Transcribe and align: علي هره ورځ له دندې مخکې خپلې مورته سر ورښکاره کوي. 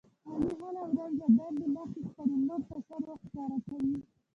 علي 0.33 0.49
هره 0.61 0.83
ورځ 0.93 1.11
له 1.19 1.27
دندې 1.37 1.67
مخکې 1.75 2.01
خپلې 2.09 2.35
مورته 2.47 2.75
سر 2.87 3.01
ورښکاره 3.07 3.57
کوي. 3.67 3.97